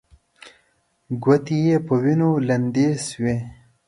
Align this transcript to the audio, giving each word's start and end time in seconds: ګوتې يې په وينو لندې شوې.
ګوتې 1.23 1.57
يې 1.65 1.77
په 1.85 1.93
وينو 2.01 2.29
لندې 2.47 2.87
شوې. 3.07 3.35